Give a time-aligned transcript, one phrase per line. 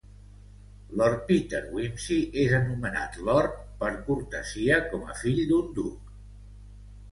[1.01, 6.13] Lord Peter Wimsey és anomenat "Lord" per cortesia com a fill d'un duc.